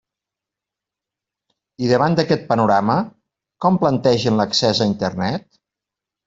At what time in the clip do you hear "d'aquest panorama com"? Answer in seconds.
2.19-3.79